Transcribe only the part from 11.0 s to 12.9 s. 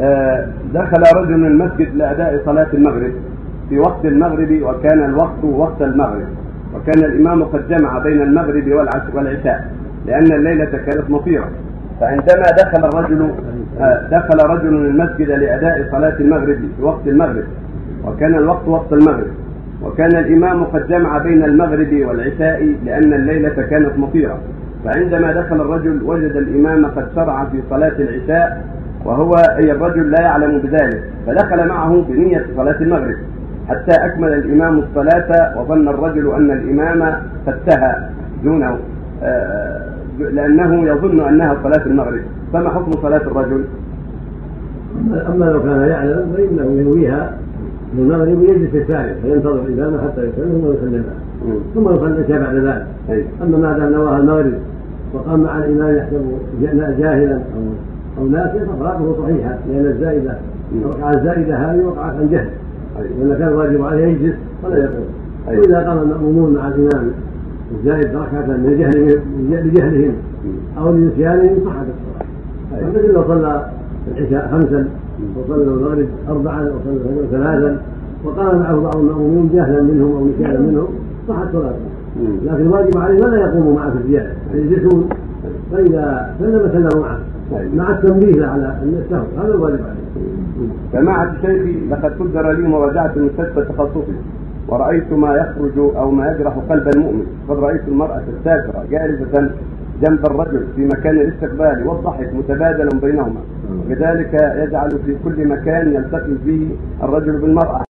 مطيرة. فعندما دخل